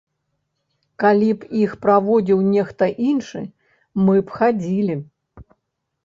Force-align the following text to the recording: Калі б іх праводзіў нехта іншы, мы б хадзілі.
Калі 1.01 1.25
б 1.41 1.49
іх 1.63 1.75
праводзіў 1.83 2.39
нехта 2.53 2.85
іншы, 3.09 3.41
мы 4.07 4.15
б 4.31 4.39
хадзілі. 4.39 4.95